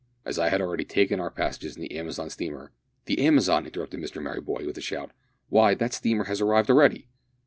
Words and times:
As 0.25 0.39
I 0.39 0.49
had 0.49 0.61
already 0.61 0.83
taken 0.83 1.19
our 1.19 1.29
passages 1.29 1.75
in 1.75 1.83
the 1.83 1.95
Amazon 1.95 2.31
steamer" 2.31 2.71
"The 3.05 3.23
Amazon!" 3.23 3.67
interrupted 3.67 3.99
Mr 3.99 4.19
Merryboy, 4.19 4.65
with 4.65 4.79
a 4.79 4.81
shout, 4.81 5.11
"why, 5.49 5.75
that 5.75 5.93
steamer 5.93 6.23
has 6.23 6.41
arrived 6.41 6.71
already!" 6.71 7.07